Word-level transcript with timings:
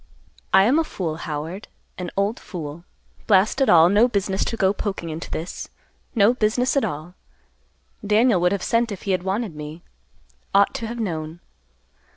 "I 0.51 0.63
am 0.63 0.79
a 0.79 0.83
fool, 0.83 1.17
Howard, 1.17 1.67
an 1.95 2.09
old 2.17 2.39
fool. 2.39 2.85
Blast 3.27 3.61
it 3.61 3.69
all; 3.69 3.87
no 3.87 4.07
business 4.07 4.43
to 4.45 4.57
go 4.57 4.73
poking 4.73 5.09
into 5.11 5.29
this; 5.29 5.69
no 6.15 6.33
business 6.33 6.75
at 6.75 6.83
all! 6.83 7.13
Daniel 8.03 8.41
would 8.41 8.51
have 8.51 8.63
sent 8.63 8.91
if 8.91 9.03
he 9.03 9.11
had 9.11 9.21
wanted 9.21 9.55
me. 9.55 9.83
Ought 10.55 10.73
to 10.73 10.87
have 10.87 10.99
known. 10.99 11.39